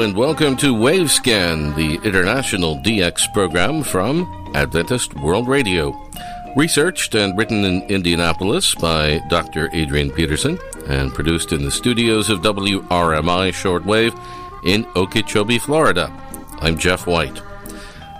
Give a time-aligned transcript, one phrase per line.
[0.00, 5.94] And welcome to Wavescan, the international DX program from Adventist World Radio.
[6.56, 9.68] Researched and written in Indianapolis by Dr.
[9.74, 10.58] Adrian Peterson
[10.88, 14.18] and produced in the studios of WRMI Shortwave
[14.64, 16.10] in Okeechobee, Florida.
[16.62, 17.42] I'm Jeff White.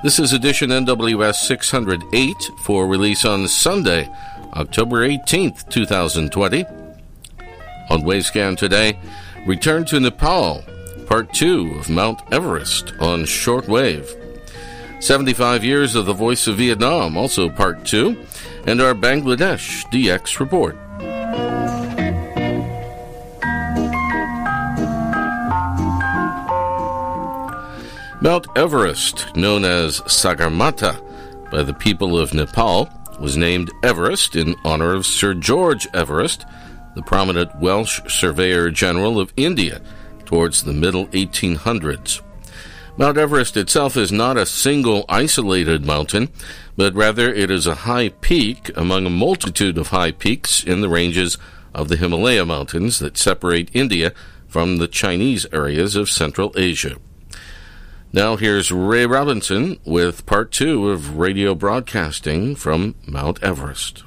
[0.02, 4.06] This is edition NWS 608 for release on Sunday,
[4.52, 6.66] October 18th, 2020.
[7.88, 8.98] On Wavescan today,
[9.46, 10.62] return to Nepal
[11.10, 14.16] part two of Mount Everest on shortwave.
[15.02, 18.16] 75 years of the voice of Vietnam, also part two,
[18.64, 20.76] and our Bangladesh DX report.
[28.22, 34.94] Mount Everest, known as Sagarmatha by the people of Nepal, was named Everest in honor
[34.94, 36.46] of Sir George Everest,
[36.94, 39.80] the prominent Welsh Surveyor General of India
[40.30, 42.22] towards the middle 1800s.
[42.96, 46.28] Mount Everest itself is not a single isolated mountain,
[46.76, 50.88] but rather it is a high peak among a multitude of high peaks in the
[50.88, 51.36] ranges
[51.74, 54.12] of the Himalaya Mountains that separate India
[54.46, 56.94] from the Chinese areas of Central Asia.
[58.12, 64.04] Now here's Ray Robinson with part two of radio broadcasting from Mount Everest.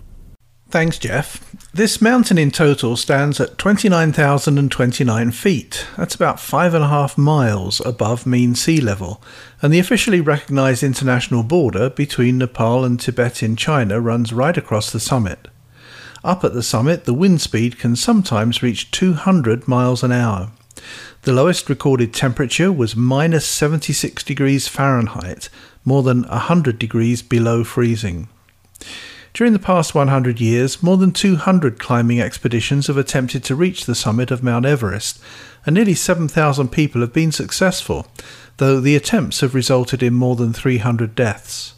[0.74, 1.40] Thanks, Jeff.
[1.72, 5.86] This mountain in total stands at 29,029 feet.
[5.96, 9.22] That's about five and a half miles above mean sea level,
[9.62, 14.92] and the officially recognised international border between Nepal and Tibet in China runs right across
[14.92, 15.48] the summit.
[16.24, 20.50] Up at the summit, the wind speed can sometimes reach 200 miles an hour.
[21.22, 25.50] The lowest recorded temperature was minus 76 degrees Fahrenheit,
[25.86, 28.28] more than 100 degrees below freezing.
[29.34, 33.96] During the past 100 years, more than 200 climbing expeditions have attempted to reach the
[33.96, 35.20] summit of Mount Everest,
[35.66, 38.06] and nearly 7,000 people have been successful,
[38.58, 41.74] though the attempts have resulted in more than 300 deaths.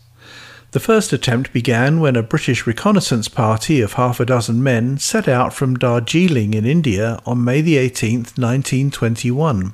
[0.71, 5.29] The first attempt began when a British reconnaissance party of half a dozen men set
[5.29, 9.71] out from Darjeeling in India on May 18, 1921.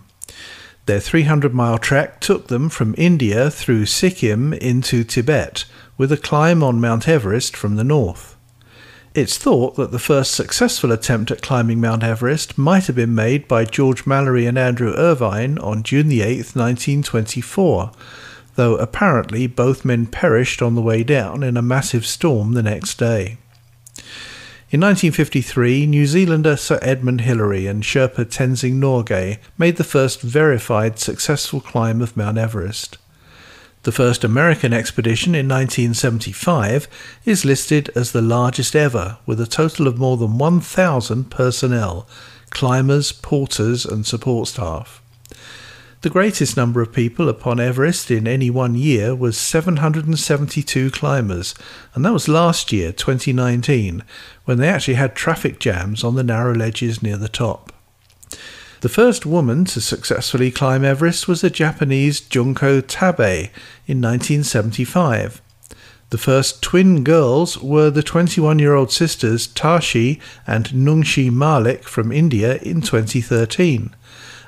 [0.85, 5.65] Their 300 mile trek took them from India through Sikkim into Tibet,
[6.01, 8.35] with a climb on Mount Everest from the north.
[9.13, 13.47] It's thought that the first successful attempt at climbing Mount Everest might have been made
[13.47, 17.91] by George Mallory and Andrew Irvine on June 8, 1924,
[18.55, 22.97] though apparently both men perished on the way down in a massive storm the next
[22.97, 23.37] day.
[24.71, 30.97] In 1953, New Zealander Sir Edmund Hillary and Sherpa Tenzing Norgay made the first verified
[30.97, 32.97] successful climb of Mount Everest.
[33.83, 36.87] The first American expedition in 1975
[37.25, 42.07] is listed as the largest ever, with a total of more than 1,000 personnel,
[42.51, 45.01] climbers, porters, and support staff.
[46.01, 51.55] The greatest number of people upon Everest in any one year was 772 climbers,
[51.95, 54.03] and that was last year, 2019,
[54.45, 57.70] when they actually had traffic jams on the narrow ledges near the top.
[58.81, 63.51] The first woman to successfully climb Everest was the Japanese Junko Tabei
[63.85, 65.39] in 1975.
[66.09, 72.11] The first twin girls were the 21 year old sisters Tashi and Nungshi Malik from
[72.11, 73.93] India in 2013.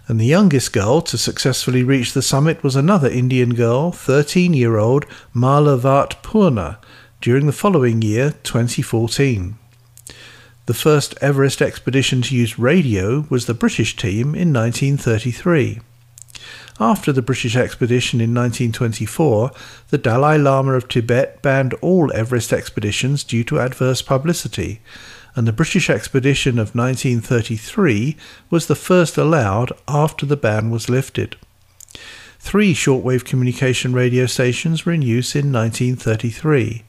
[0.07, 4.77] And the youngest girl to successfully reach the summit was another Indian girl, 13 year
[4.79, 5.05] old
[5.35, 6.79] Malavat Purna,
[7.21, 9.59] during the following year, 2014.
[10.65, 15.81] The first Everest expedition to use radio was the British team in 1933.
[16.79, 19.51] After the British expedition in 1924,
[19.89, 24.79] the Dalai Lama of Tibet banned all Everest expeditions due to adverse publicity,
[25.35, 28.15] and the British expedition of 1933
[28.49, 31.35] was the first allowed after the ban was lifted.
[32.39, 36.83] Three shortwave communication radio stations were in use in 1933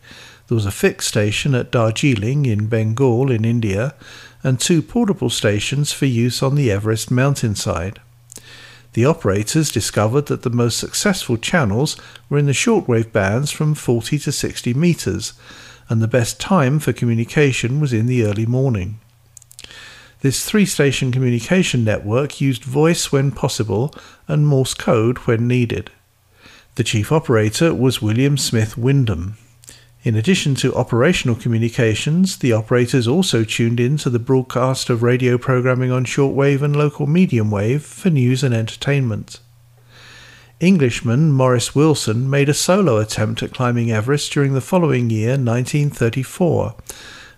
[0.49, 3.95] there was a fixed station at Darjeeling in Bengal in India,
[4.43, 8.01] and two portable stations for use on the Everest mountainside.
[8.93, 11.97] The operators discovered that the most successful channels
[12.29, 15.33] were in the shortwave bands from 40 to 60 meters,
[15.89, 19.01] and the best time for communication was in the early morning.
[20.21, 23.95] This three station communication network used voice when possible
[24.29, 25.91] and Morse code when needed.
[26.77, 29.37] The chief operator was William Smith Wyndham.
[30.05, 35.39] In addition to operational communications, the operators also tuned in to the broadcast of radio
[35.39, 39.41] programming on shortwave and local medium wave for news and entertainment.
[40.61, 46.75] Englishman Maurice Wilson made a solo attempt at climbing Everest during the following year, 1934,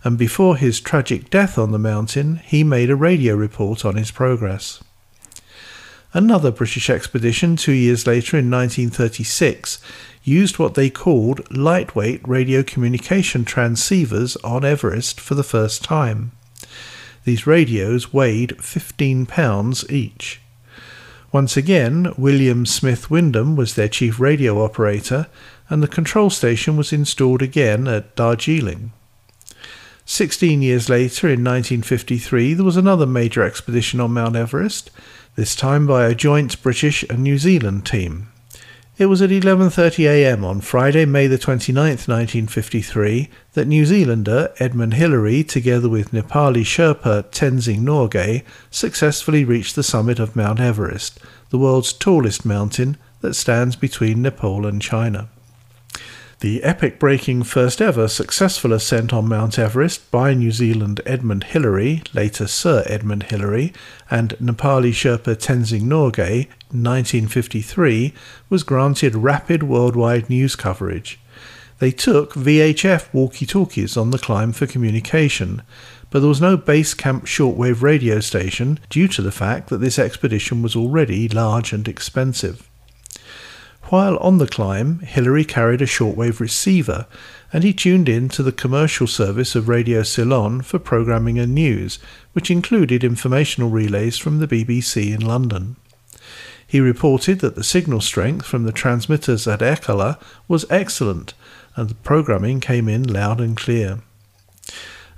[0.03, 4.11] and before his tragic death on the mountain, he made a radio report on his
[4.11, 4.83] progress.
[6.13, 9.81] Another British expedition two years later in 1936
[10.23, 16.33] used what they called lightweight radio communication transceivers on Everest for the first time.
[17.25, 20.41] These radios weighed 15 pounds each.
[21.33, 25.27] Once again, William Smith Wyndham was their chief radio operator,
[25.69, 28.93] and the control station was installed again at Darjeeling.
[30.05, 34.93] Sixteen years later, in 1953, there was another major expedition on Mount Everest,
[35.37, 38.29] this time by a joint British and New Zealand team.
[38.97, 40.43] It was at 11:30 a.m.
[40.47, 47.25] on Friday, May the 29th, 1953, that New Zealander Edmund Hillary, together with Nepali Sherpa
[47.31, 53.77] Tenzing Norgay, successfully reached the summit of Mount Everest, the world's tallest mountain that stands
[53.77, 55.29] between Nepal and China.
[56.41, 62.03] The epic breaking first ever successful ascent on Mount Everest by New Zealand Edmund Hillary,
[62.13, 63.73] later Sir Edmund Hillary,
[64.11, 68.13] and Nepali Sherpa Tenzing Norgay 1953
[68.51, 71.19] was granted rapid worldwide news coverage.
[71.79, 75.63] They took VHF walkie talkies on the climb for communication,
[76.11, 79.99] but there was no base camp shortwave radio station due to the fact that this
[79.99, 82.69] expedition was already large and expensive.
[83.89, 87.07] While on the climb, Hillary carried a shortwave receiver
[87.53, 92.01] and he tuned in to the commercial service of Radio Ceylon for programming and news,
[92.33, 95.77] which included informational relays from the BBC in London.
[96.67, 100.19] He reported that the signal strength from the transmitters at Ekala
[100.49, 101.35] was excellent
[101.77, 104.01] and the programming came in loud and clear.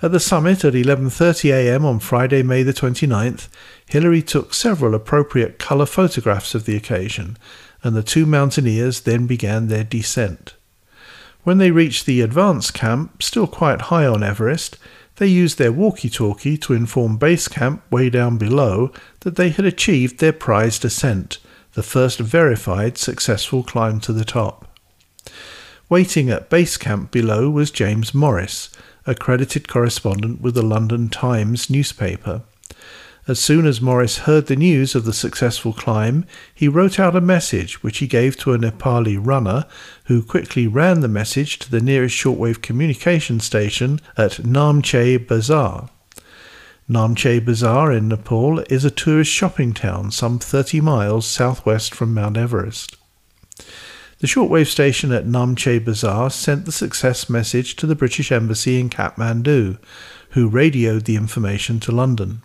[0.03, 1.87] At the summit at 11:30 a.m.
[1.87, 3.49] on Friday, May the 29th,
[3.87, 7.39] Hillary took several appropriate color photographs of the occasion,
[7.83, 10.55] and the two mountaineers then began their descent.
[11.45, 14.77] When they reached the advance camp, still quite high on Everest,
[15.17, 19.65] they used their walkie talkie to inform base camp way down below that they had
[19.65, 21.39] achieved their prized ascent,
[21.73, 24.67] the first verified successful climb to the top.
[25.89, 28.71] Waiting at base camp below was James Morris,
[29.07, 32.43] accredited correspondent with the London Times newspaper.
[33.29, 37.21] As soon as Morris heard the news of the successful climb, he wrote out a
[37.21, 39.67] message which he gave to a Nepali runner,
[40.05, 45.91] who quickly ran the message to the nearest shortwave communication station at Namche Bazaar.
[46.89, 52.39] Namche Bazaar in Nepal is a tourist shopping town some 30 miles southwest from Mount
[52.39, 52.97] Everest.
[54.21, 58.89] The shortwave station at Namche Bazaar sent the success message to the British Embassy in
[58.89, 59.77] Kathmandu,
[60.31, 62.41] who radioed the information to London.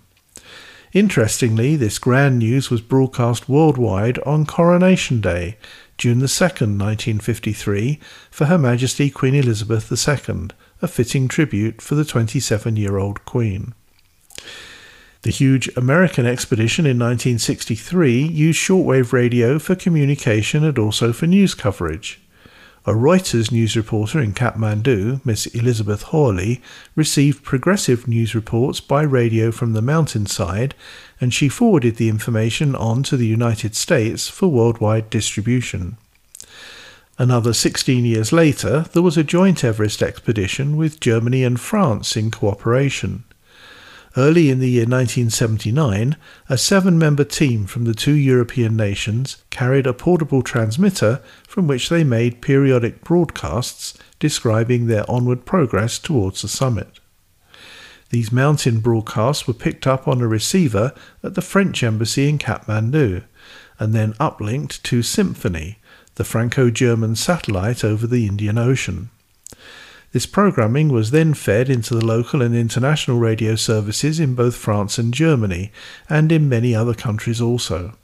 [0.94, 5.58] Interestingly, this grand news was broadcast worldwide on Coronation Day,
[5.98, 8.00] June 2, 1953,
[8.30, 10.50] for Her Majesty Queen Elizabeth II,
[10.84, 13.74] a fitting tribute for the 27 year old Queen.
[15.24, 21.56] The huge American expedition in 1963 used shortwave radio for communication and also for news
[21.56, 22.22] coverage.
[22.86, 26.62] A Reuters news reporter in Kathmandu, Miss Elizabeth Hawley,
[26.98, 30.76] received progressive news reports by radio from the mountainside,
[31.22, 35.96] and she forwarded the information on to the United States for worldwide distribution.
[37.18, 42.32] Another 16 years later, there was a joint Everest expedition with Germany and France in
[42.32, 43.24] cooperation.
[44.16, 46.16] Early in the year 1979,
[46.48, 51.90] a seven member team from the two European nations carried a portable transmitter from which
[51.90, 57.00] they made periodic broadcasts describing their onward progress towards the summit.
[58.12, 60.94] These mountain broadcasts were picked up on a receiver
[61.24, 63.24] at the French embassy in Kathmandu
[63.80, 65.80] and then uplinked to Symphony,
[66.16, 69.10] the Franco German satellite over the Indian Ocean.
[70.14, 75.00] This programming was then fed into the local and international radio services in both France
[75.00, 75.72] and Germany,
[76.08, 77.98] and in many other countries also.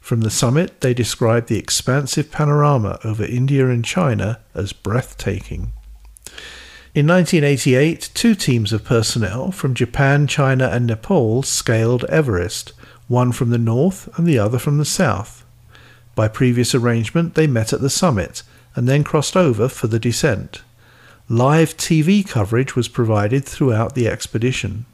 [0.00, 5.72] From the summit, they described the expansive panorama over India and China as breathtaking.
[6.94, 12.72] In 1988, two teams of personnel from Japan, China, and Nepal scaled Everest,
[13.08, 15.44] one from the north and the other from the south.
[16.14, 18.44] By previous arrangement, they met at the summit
[18.76, 20.62] and then crossed over for the descent.
[21.28, 24.86] Live TV coverage was provided throughout the expedition.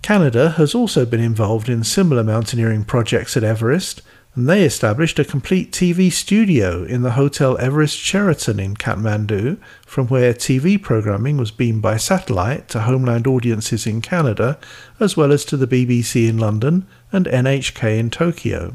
[0.00, 4.02] Canada has also been involved in similar mountaineering projects at Everest,
[4.36, 10.06] and they established a complete TV studio in the Hotel Everest Sheraton in Kathmandu, from
[10.06, 14.60] where TV programming was beamed by satellite to homeland audiences in Canada,
[15.00, 18.74] as well as to the BBC in London and NHK in Tokyo.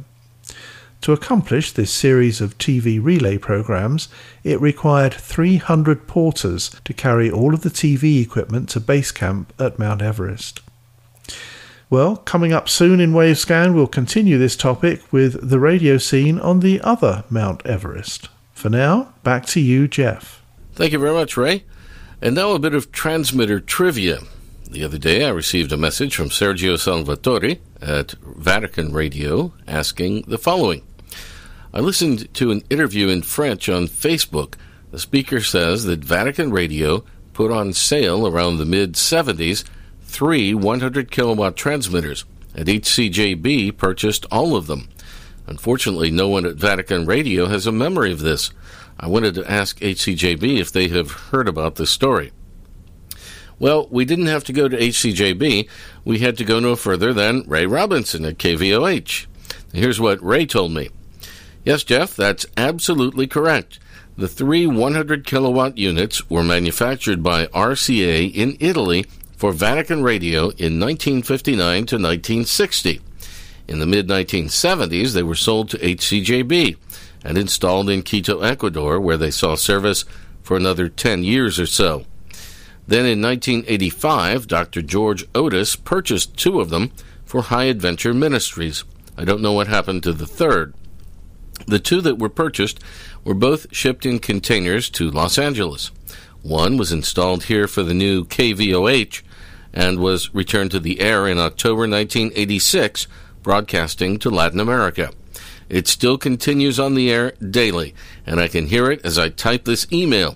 [1.02, 4.08] To accomplish this series of TV relay programs,
[4.44, 9.80] it required 300 porters to carry all of the TV equipment to base camp at
[9.80, 10.62] Mount Everest.
[11.90, 16.60] Well, coming up soon in Wavescan, we'll continue this topic with the radio scene on
[16.60, 18.30] the other Mount Everest.
[18.54, 20.44] For now, back to you, Jeff.
[20.74, 21.64] Thank you very much, Ray.
[22.22, 24.20] And now a bit of transmitter trivia.
[24.70, 30.38] The other day, I received a message from Sergio Salvatore at Vatican Radio asking the
[30.38, 30.84] following
[31.74, 34.56] I listened to an interview in French on Facebook.
[34.92, 39.64] The speaker says that Vatican Radio put on sale around the mid 70s
[40.02, 44.90] three 100 kilowatt transmitters, and HCJB purchased all of them.
[45.48, 48.52] Unfortunately, no one at Vatican Radio has a memory of this.
[49.00, 52.34] I wanted to ask HCJB if they have heard about this story.
[53.60, 55.70] Well, we didn't have to go to HCJB.
[56.04, 59.28] We had to go no further than Ray Robinson at KVOH.
[59.72, 60.90] Here's what Ray told me.
[61.64, 63.80] Yes, Jeff, that's absolutely correct.
[64.18, 69.06] The three 100 kilowatt units were manufactured by RCA in Italy
[69.38, 73.02] for Vatican Radio in 1959 to 1960.
[73.68, 76.78] In the mid 1970s, they were sold to HCJB
[77.24, 80.04] and installed in Quito, Ecuador, where they saw service
[80.42, 82.06] for another 10 years or so.
[82.88, 84.82] Then in 1985, Dr.
[84.82, 86.92] George Otis purchased two of them
[87.24, 88.84] for High Adventure Ministries.
[89.18, 90.74] I don't know what happened to the third.
[91.68, 92.80] The two that were purchased
[93.24, 95.92] were both shipped in containers to Los Angeles.
[96.42, 99.22] One was installed here for the new KVOH
[99.74, 103.08] and was returned to the air in October 1986,
[103.44, 105.12] broadcasting to Latin America.
[105.70, 109.64] It still continues on the air daily, and I can hear it as I type
[109.64, 110.36] this email.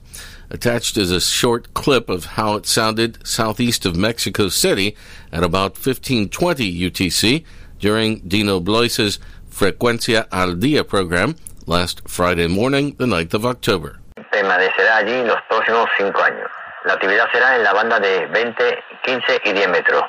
[0.49, 4.95] Attached is a short clip of how it sounded southeast of Mexico City
[5.31, 7.43] at about 1520 UTC
[7.79, 9.19] during Dino Bloise's
[9.55, 11.33] Frecuencia al Día program
[11.65, 13.93] last Friday morning, the 9th of October.
[14.29, 16.51] Permanecerá allí los próximos cinco años.
[16.83, 20.03] La actividad será en la banda de 20, 15 y 10 metros.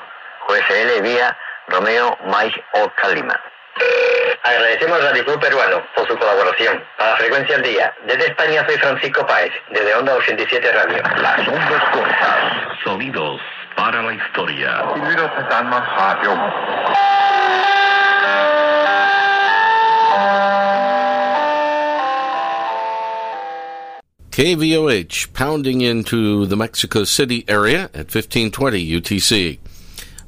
[0.47, 1.37] QSL vía
[1.69, 3.39] Romeo Mike o Calima.
[4.43, 6.83] Agradecemos al Radio Peruano por su colaboración.
[6.97, 11.03] Para Frecuencia al Día, desde España soy Francisco Páez, desde Onda 87 Radio.
[11.21, 13.39] Las ondas cortas, sonidos
[13.77, 14.83] para la historia.
[24.37, 29.57] KVOH pounding into the Mexico City area at 1520 UTC.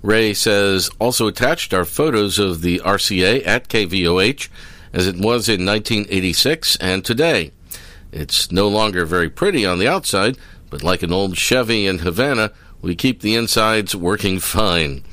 [0.01, 4.49] Ray says also attached are photos of the RCA at KVOH
[4.93, 7.51] as it was in 1986 and today.
[8.11, 10.39] It's no longer very pretty on the outside,
[10.71, 15.03] but like an old Chevy in Havana, we keep the insides working fine.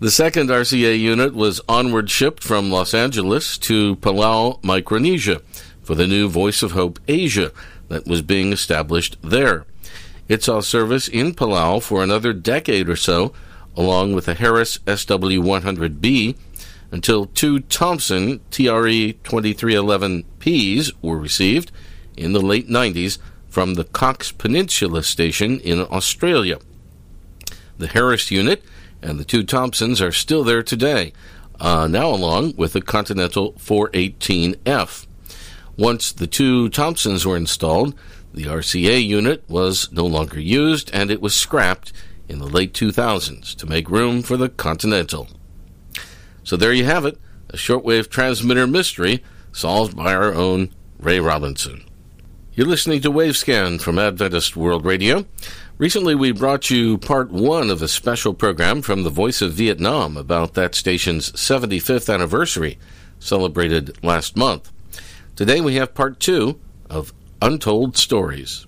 [0.00, 5.42] The second RCA unit was onward shipped from Los Angeles to Palau, Micronesia,
[5.82, 7.52] for the new Voice of Hope Asia
[7.88, 9.66] that was being established there.
[10.26, 13.34] It saw service in Palau for another decade or so,
[13.76, 16.34] along with the Harris SW100B,
[16.90, 21.72] until two Thomson TRE 2311Ps were received
[22.16, 23.18] in the late 90s
[23.50, 26.56] from the Cox Peninsula station in Australia.
[27.76, 28.64] The Harris unit
[29.02, 31.12] and the two Thomsons are still there today,
[31.58, 35.06] uh, now along with the Continental 418F.
[35.76, 37.94] Once the two Thomsons were installed,
[38.32, 41.92] the RCA unit was no longer used and it was scrapped
[42.28, 45.28] in the late 2000s to make room for the Continental.
[46.44, 51.84] So there you have it, a shortwave transmitter mystery solved by our own Ray Robinson.
[52.52, 55.24] You're listening to Wavescan from Adventist World Radio.
[55.80, 60.14] Recently, we brought you part one of a special program from the Voice of Vietnam
[60.18, 62.78] about that station's 75th anniversary,
[63.18, 64.70] celebrated last month.
[65.36, 66.60] Today we have part two
[66.90, 68.66] of Untold Stories.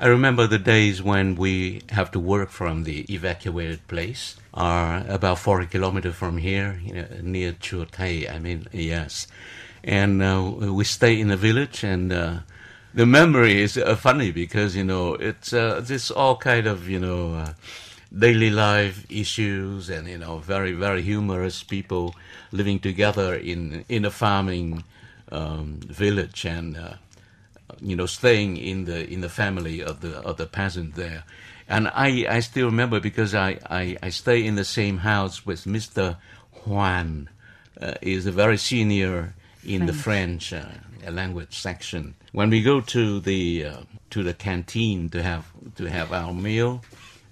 [0.00, 5.40] I remember the days when we have to work from the evacuated place, are about
[5.40, 9.26] 40 kilometers from here, you know, near Chua Thai, I mean, yes.
[9.82, 12.38] And uh, we stay in a village and uh,
[12.94, 17.00] the memory is uh, funny because, you know, it's uh, this all kind of, you
[17.00, 17.52] know, uh,
[18.16, 22.14] daily life issues and, you know, very, very humorous people
[22.52, 24.84] living together in, in a farming
[25.32, 26.94] um, village and uh,
[27.80, 31.24] you know staying in the in the family of the of the peasant there
[31.68, 35.64] and i i still remember because i i, I stay in the same house with
[35.64, 36.16] mr
[36.64, 37.28] juan
[37.80, 39.34] uh, is a very senior
[39.64, 39.86] in french.
[39.86, 40.66] the french uh,
[41.10, 42.14] language section.
[42.32, 43.76] When we go to the uh,
[44.10, 45.46] to the canteen to have
[45.76, 46.82] to have our meal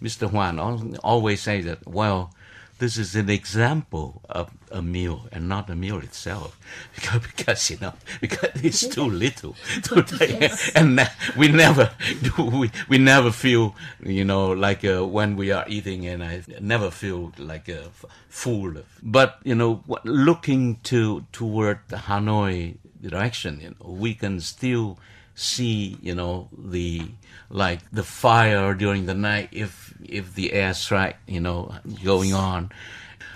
[0.03, 0.59] mr juan
[1.05, 2.35] always say that well
[2.83, 6.59] this is an example of a meal and not a meal itself.
[6.97, 9.55] Because, because you know because it's too little
[10.75, 11.91] and we never
[12.39, 16.91] we, we never feel you know like uh, when we are eating and I never
[16.91, 17.89] feel like uh,
[18.29, 22.79] full but you know looking to toward the Hanoi
[23.11, 24.99] direction you know, we can still
[25.35, 27.03] see you know the
[27.49, 32.71] like the fire during the night if if the airstrike you know going on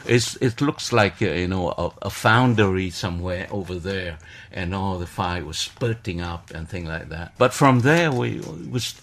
[0.09, 4.19] it's, it looks like uh, you know a, a, foundry somewhere over there,
[4.53, 7.33] and all the fire was spurting up and things like that.
[7.39, 9.01] But from there, we was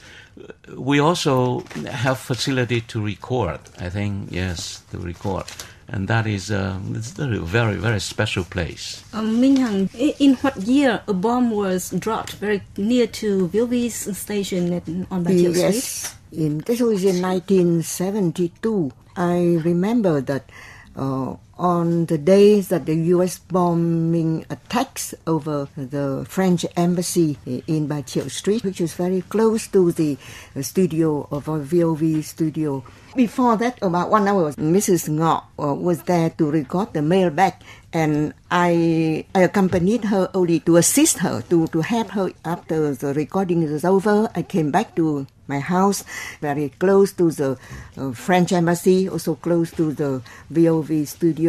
[0.76, 3.60] we also have facility to record.
[3.80, 5.46] I think yes, to record,
[5.88, 9.04] and that is uh, it's a very very special place.
[9.14, 15.06] Um, Minh Hằng, in what year a bomb was dropped very near to VOV's station
[15.12, 15.84] on Ban Chiu Yes,
[16.32, 16.46] Street?
[16.46, 18.92] in this was in 1972.
[19.16, 20.50] I remember that
[20.96, 23.40] uh, on the days that the U.S.
[23.40, 30.18] bombing attacks over the French embassy in Ba Street, which is very close to the
[30.62, 32.84] studio of our VOV studio.
[33.16, 35.08] Before that, about one hour, Mrs.
[35.10, 37.54] Ngọ uh, was there to record the mailbag,
[37.94, 43.14] and I, I accompanied her only to assist her, to, to help her after the
[43.14, 44.30] recording is over.
[44.34, 46.04] I came back to my house,
[46.42, 47.58] very close to the
[47.98, 51.43] uh, French embassy, also close to the VOV studio.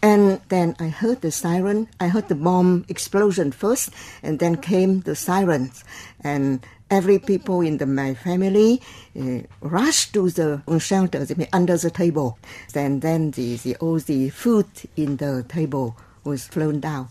[0.00, 1.88] And then I heard the siren.
[1.98, 3.90] I heard the bomb explosion first,
[4.22, 5.82] and then came the sirens.
[6.22, 8.80] And every people in the, my family
[9.18, 12.38] uh, rushed to the shelter under the table.
[12.74, 17.08] And then the, the, all the food in the table was flown down.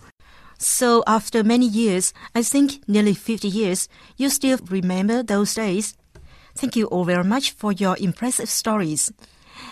[0.57, 5.95] So after many years, I think nearly 50 years, you still remember those days.
[6.55, 9.11] Thank you all very much for your impressive stories.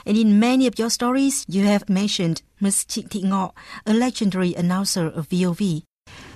[0.05, 2.85] And in many of your stories, you have mentioned Ms.
[2.85, 3.51] Trịnh Thị Ngọ,
[3.85, 5.83] a legendary announcer of VOV.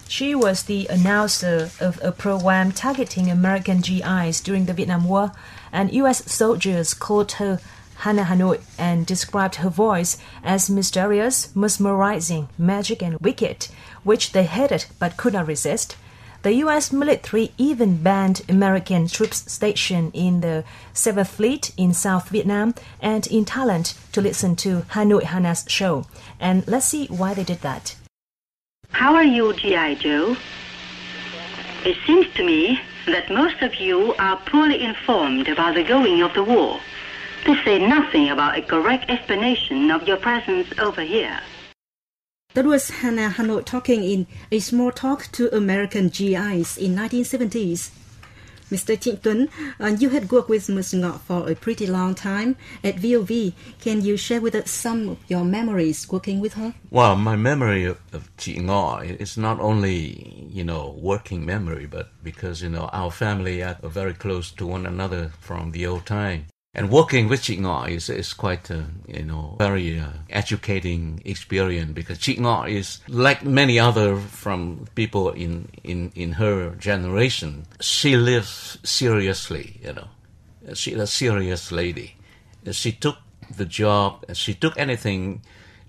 [0.07, 5.31] She was the announcer of a program targeting American GIs during the Vietnam War,
[5.71, 6.31] and U.S.
[6.31, 7.59] soldiers called her
[7.97, 13.67] Hannah Hanoi and described her voice as mysterious, mesmerizing, magic, and wicked,
[14.03, 15.95] which they hated but could not resist.
[16.41, 16.93] The U.S.
[16.93, 23.43] military even banned American troops stationed in the 7th Fleet in South Vietnam and in
[23.43, 26.05] Thailand to listen to Hanoi Hannah's show.
[26.39, 27.97] And let's see why they did that.
[28.91, 29.95] How are you, G.I.
[29.95, 30.37] Joe?
[31.83, 36.33] It seems to me that most of you are poorly informed about the going of
[36.33, 36.79] the war,
[37.43, 41.41] to say nothing about a correct explanation of your presence over here.
[42.55, 47.91] That was Hannah Hanoi talking in a small talk to American GIs in 1970s.
[48.71, 48.97] Mr.
[48.97, 50.95] Trịnh Tuấn, uh, you had worked with Ms.
[50.95, 53.53] Ngọ for a pretty long time at VOV.
[53.79, 56.73] Can you share with us some of your memories working with her?
[56.89, 57.99] Well, my memory of,
[58.37, 63.61] Chị Ngọ is not only, you know, working memory, but because, you know, our family
[63.61, 66.47] are very close to one another from the old time.
[66.75, 67.57] And working with Chị
[67.89, 72.37] is, is quite a, you know, very uh, educating experience because Chị
[72.69, 77.65] is like many other from people in, in, in her generation.
[77.81, 80.07] She lives seriously, you know.
[80.75, 82.15] She's a serious lady.
[82.71, 83.17] She took
[83.55, 85.41] the job, she took anything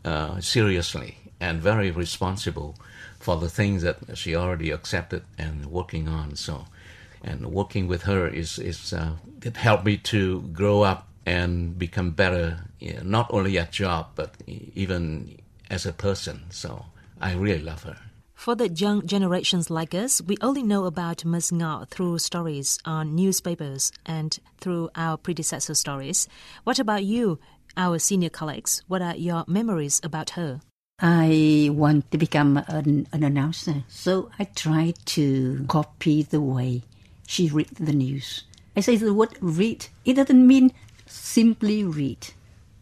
[0.05, 2.75] uh, seriously and very responsible
[3.19, 6.37] for the things that she already accepted and working on.
[6.37, 6.65] So
[7.23, 12.11] and working with her is is uh, it helped me to grow up and become
[12.11, 15.39] better, you know, not only at job but even
[15.71, 16.45] as a person.
[16.51, 16.87] So
[17.21, 17.97] I really love her.
[18.35, 21.51] For the young generations like us, we only know about Ms.
[21.51, 26.27] Ngọ through stories on newspapers and through our predecessor stories.
[26.65, 27.39] What about you,
[27.77, 28.83] our senior colleagues?
[28.89, 30.63] What are your memories about her?
[31.01, 36.83] I want to become an, an announcer, so I try to copy the way
[37.31, 38.43] she read the news.
[38.77, 39.87] I say the word read.
[40.05, 40.73] It doesn't mean
[41.07, 42.27] simply read,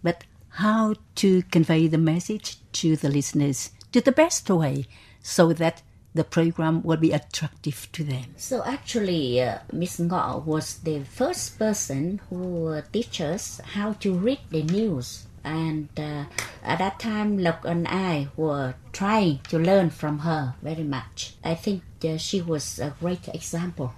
[0.02, 0.24] but
[0.64, 4.86] how to convey the message to the listeners to the best way
[5.22, 5.82] so that
[6.14, 8.24] the program will be attractive to them.
[8.38, 14.14] So actually, uh, Miss Ngọ was the first person who uh, teach us how to
[14.14, 15.26] read the news.
[15.44, 16.24] And uh,
[16.64, 21.34] at that time, Lộc and I were trying to learn from her very much.
[21.44, 23.92] I think uh, she was a great example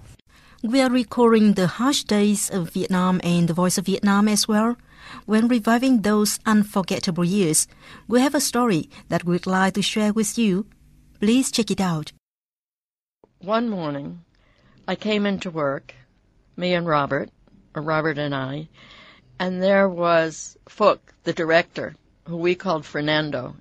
[0.63, 4.77] we are recalling the harsh days of Vietnam and the Voice of Vietnam as well.
[5.25, 7.67] When reviving those unforgettable years,
[8.07, 10.67] we have a story that we'd like to share with you.
[11.19, 12.11] Please check it out.
[13.39, 14.21] One morning,
[14.87, 15.95] I came into work,
[16.55, 17.31] me and Robert,
[17.73, 18.67] or Robert and I,
[19.39, 21.95] and there was Fook, the director,
[22.27, 23.55] who we called Fernando.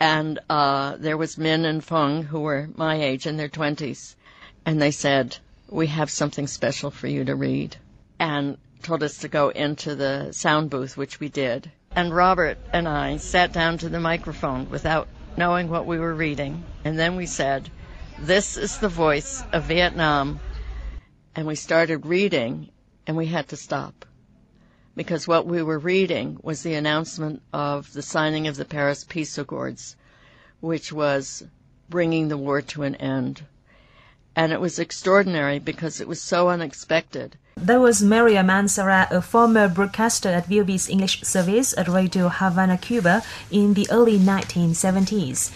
[0.00, 4.14] And uh, there was Min and Feng, who were my age in their 20s.
[4.64, 5.36] And they said,
[5.70, 7.76] we have something special for you to read.
[8.18, 11.70] And told us to go into the sound booth, which we did.
[11.94, 16.64] And Robert and I sat down to the microphone without knowing what we were reading.
[16.84, 17.70] And then we said,
[18.18, 20.40] This is the voice of Vietnam.
[21.34, 22.70] And we started reading,
[23.06, 24.04] and we had to stop.
[24.96, 29.38] Because what we were reading was the announcement of the signing of the Paris Peace
[29.38, 29.96] Accords,
[30.60, 31.44] which was
[31.88, 33.42] bringing the war to an end.
[34.40, 37.36] And it was extraordinary because it was so unexpected.
[37.58, 43.22] There was Maria Mansara, a former broadcaster at VOV's English service at Radio Havana, Cuba,
[43.50, 45.50] in the early 1970s.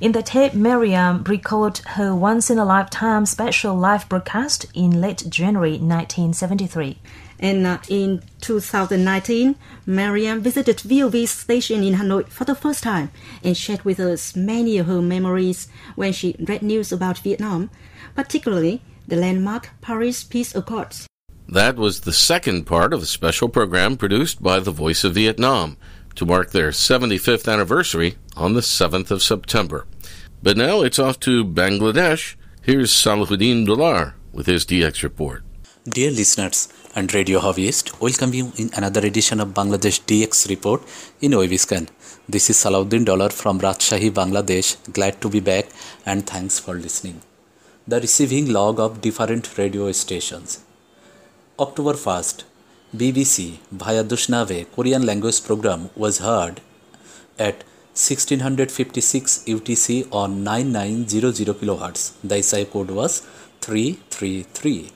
[0.00, 5.24] In the tape, Miriam recalled her once in a lifetime special live broadcast in late
[5.28, 6.98] January 1973.
[7.38, 13.10] And uh, in 2019, Mariam visited VOV's station in Hanoi for the first time
[13.44, 17.68] and shared with us many of her memories when she read news about Vietnam,
[18.14, 21.06] particularly the landmark Paris Peace Accords.
[21.46, 25.76] That was the second part of a special program produced by the Voice of Vietnam
[26.20, 29.86] to mark their 75th anniversary on the 7th of September.
[30.42, 32.36] But now it's off to Bangladesh.
[32.60, 35.42] Here's Salahuddin Dolar with his DX report.
[35.84, 40.82] Dear listeners and radio hobbyists, welcome you in another edition of Bangladesh DX report
[41.22, 41.88] in Wavescan.
[42.28, 44.76] This is Salahuddin Dollar from Rajshahi, Bangladesh.
[44.92, 45.68] Glad to be back
[46.04, 47.22] and thanks for listening.
[47.88, 50.62] The receiving log of different radio stations.
[51.58, 52.44] October 1st,
[52.94, 56.60] BBC via Dushanbe Korean language program was heard
[57.38, 57.62] at
[57.94, 62.14] 1656 UTC on 9900 kHz.
[62.24, 63.20] The SI code was
[63.60, 64.90] 333.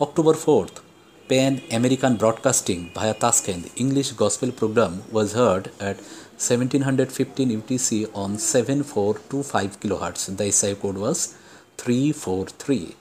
[0.00, 0.80] October 4th,
[1.28, 5.96] Pan American Broadcasting via Tashkent English Gospel program was heard at
[6.38, 10.36] 1715 UTC on 7425 kHz.
[10.36, 11.34] The SI code was
[11.78, 12.94] 343.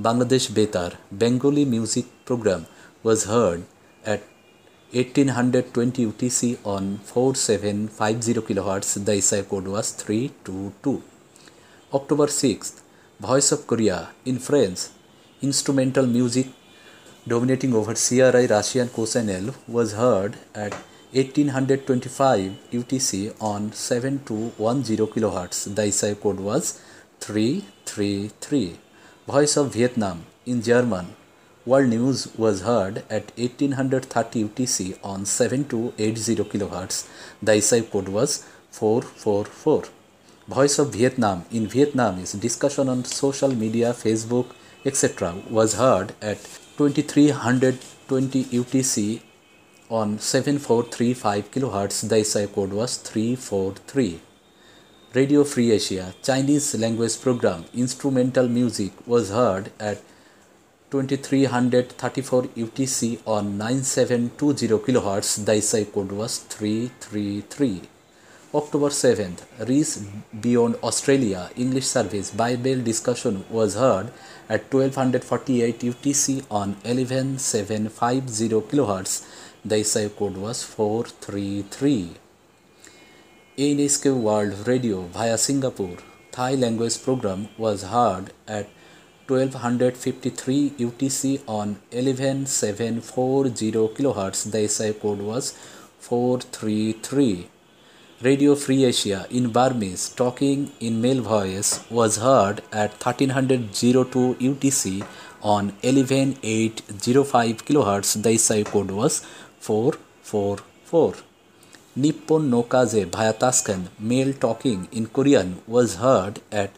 [0.00, 2.66] Bangladesh Betar Bengali music program
[3.04, 3.62] was heard
[4.04, 4.20] at
[4.92, 9.04] 1820 UTC on 4750 kHz.
[9.04, 11.02] The SI code was 322.
[11.94, 12.80] October 6th,
[13.20, 14.88] Voice of Korea in French,
[15.40, 16.46] instrumental music
[17.26, 20.72] dominating over CRI Russian co-channel was heard at
[21.12, 25.74] 1825 UTC on 7210 kHz.
[25.74, 26.80] The SI code was
[27.20, 28.78] 333.
[29.26, 31.14] Voice of Vietnam in German
[31.64, 37.08] World News was heard at 1830 UTC on 7280 kHz.
[37.40, 39.84] The SI code was 444.
[40.48, 44.46] Voice of Vietnam in Vietnamese discussion on social media, Facebook,
[44.84, 45.36] etc.
[45.48, 46.42] was heard at
[46.78, 49.20] 2320 UTC
[49.88, 52.08] on 7435 kHz.
[52.08, 54.20] The SI code was 343.
[55.14, 60.02] Radio Free Asia Chinese language program instrumental music was heard at
[60.92, 65.44] 2334 UTC on 9720 kHz.
[65.46, 67.80] The code was 333.
[68.54, 69.92] October 7th, Reach
[70.38, 74.12] Beyond Australia English Service Bible discussion was heard
[74.50, 79.24] at 1248 UTC on 11750 kHz.
[79.64, 82.10] The code was 433.
[83.56, 85.96] NHK World Radio via Singapore
[86.30, 88.68] Thai language program was heard at
[89.26, 94.50] 1253 UTC on 11740 kHz.
[94.50, 95.52] The SI code was
[96.00, 97.48] 433.
[98.22, 105.04] Radio Free Asia in Burmese talking in male voice was heard at 1302 UTC
[105.42, 108.22] on 11805 kHz.
[108.22, 109.22] The SI code was
[109.60, 111.14] 444.
[111.94, 113.34] Nippon no Kaze via
[113.98, 116.70] male talking in Korean was heard at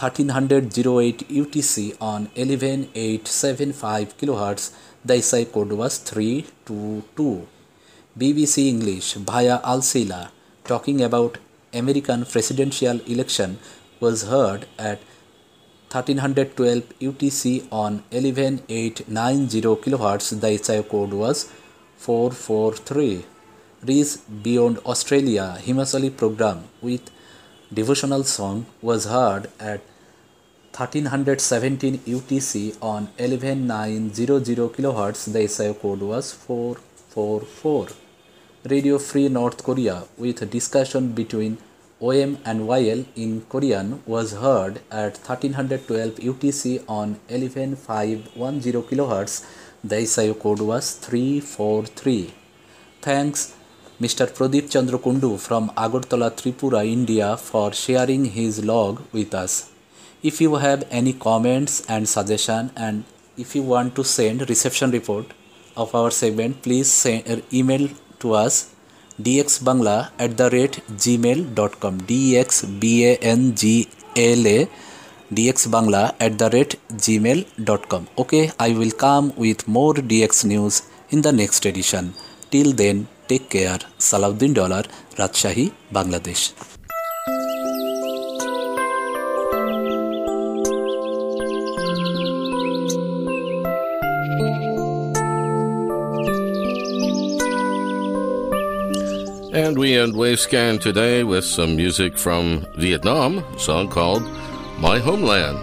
[0.00, 4.72] 1308 UTC on 11875 kHz.
[5.04, 7.46] The SI code was 322.
[8.18, 10.32] BBC English via Al Sila
[10.64, 11.36] talking about
[11.74, 13.58] American presidential election
[14.00, 15.00] was heard at
[15.92, 20.40] 1312 UTC on 11890 kHz.
[20.40, 21.52] The SI code was
[21.98, 23.26] 443.
[23.84, 27.10] Reach Beyond Australia Himachali program with
[27.72, 29.80] devotional song was heard at
[30.72, 35.32] 1317 UTC on 11900 kHz.
[35.32, 37.88] The SI code was 444.
[38.64, 41.58] Radio Free North Korea with a discussion between
[42.00, 49.44] OM and YL in Korean was heard at 1312 UTC on 11510 kHz.
[49.82, 52.32] The SI code was 343.
[53.02, 53.54] Thanks
[54.00, 54.26] Mr.
[54.26, 59.69] Pradeep Chandra Kundu from Agartala, Tripura, India for sharing his log with us.
[60.22, 63.04] If you have any comments and suggestion and
[63.38, 65.26] if you want to send reception report
[65.76, 68.74] of our segment, please send uh, email to us
[69.20, 73.48] dxbangla at the rate gmail.com dxbangla
[75.38, 81.32] dxbangla at the rate gmail.com okay i will come with more dx news in the
[81.32, 82.14] next edition.
[82.50, 83.78] Till then take care.
[84.10, 84.84] Salahuddin dollar
[85.22, 86.79] rajshahi bangladesh
[99.80, 104.22] we end Wavescan today with some music from Vietnam, a song called
[104.78, 105.56] My Homeland.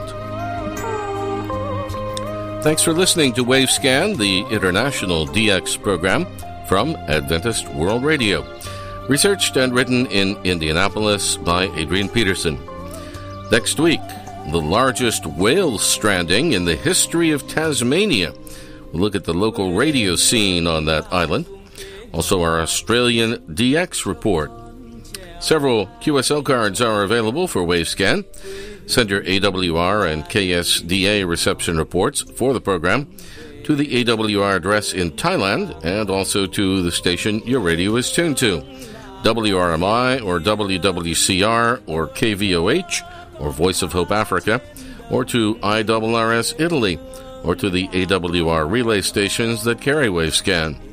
[2.63, 6.25] Thanks for listening to Wavescan, the international DX program
[6.67, 8.43] from Adventist World Radio.
[9.07, 12.57] Researched and written in Indianapolis by Adrian Peterson.
[13.51, 14.01] Next week,
[14.49, 18.33] the largest whale stranding in the history of Tasmania.
[18.91, 21.45] We'll look at the local radio scene on that island.
[22.13, 24.51] Also, our Australian DX report.
[25.39, 28.25] Several QSL cards are available for Wavescan.
[28.89, 33.07] Send your AWR and KSDA reception reports for the program
[33.65, 38.37] to the AWR address in Thailand and also to the station your radio is tuned
[38.37, 38.61] to
[39.23, 44.61] WRMI or WWCR or KVOH or Voice of Hope Africa
[45.11, 46.97] or to IRRS Italy
[47.43, 50.86] or to the AWR relay stations that carry Wavescan.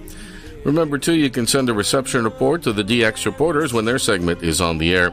[0.64, 4.42] Remember, too, you can send a reception report to the DX reporters when their segment
[4.42, 5.10] is on the air.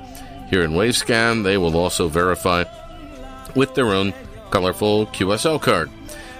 [0.50, 2.64] Here in Wavescan, they will also verify
[3.56, 4.14] with their own
[4.50, 5.90] colorful QSL card.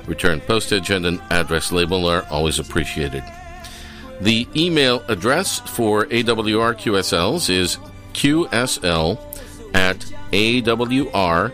[0.06, 3.24] Return postage and an address label are always appreciated.
[4.22, 7.78] The email address for AWR QSLs is
[8.14, 9.20] qsl
[9.74, 9.98] at
[10.32, 11.52] awr.org.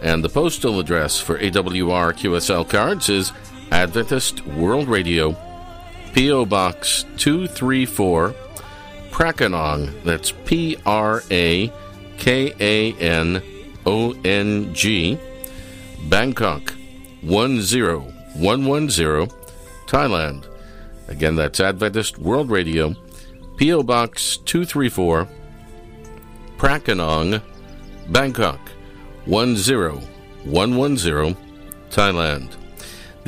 [0.00, 3.32] And the postal address for AWR QSL cards is
[3.70, 5.36] Adventist World Radio,
[6.14, 6.46] P.O.
[6.46, 8.34] Box 234,
[9.10, 11.70] Prakanong, that's P R A
[12.16, 13.42] K A N
[13.84, 15.18] O N G,
[16.08, 16.72] Bangkok
[17.22, 19.28] 10110,
[19.86, 20.46] Thailand.
[21.08, 22.94] Again, that's Adventist World Radio,
[23.56, 23.82] P.O.
[23.82, 25.28] Box 234,
[26.56, 27.42] Prakanong,
[28.08, 28.60] Bangkok
[29.26, 31.36] 10110,
[31.90, 32.56] Thailand.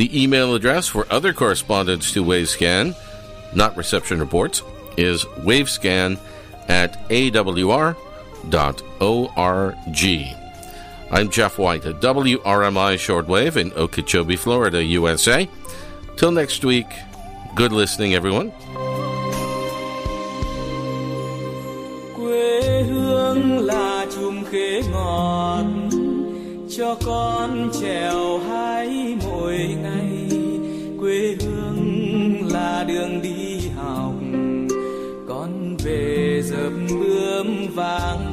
[0.01, 2.97] The email address for other correspondence to Wavescan,
[3.55, 4.63] not reception reports,
[4.97, 6.19] is wavescan
[6.69, 7.97] at awr.org.
[11.11, 15.47] I'm Jeff White at WRMI Shortwave in Okeechobee, Florida, USA.
[16.17, 16.87] Till next week,
[17.55, 18.53] good listening, everyone.
[22.17, 25.80] quê hương là chùm khế ngọt
[26.77, 30.29] cho con trèo hái mỗi ngày.
[31.01, 34.15] Quê hương là đường đi học.
[35.29, 38.30] Con về dập bướm vàng